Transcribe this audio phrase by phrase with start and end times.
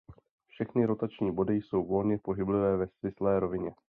[0.47, 3.71] Všechny rotační body jsou volně pohyblivé ve svislé rovině.